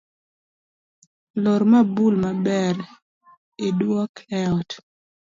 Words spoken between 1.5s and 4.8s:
mabul maber iduok eot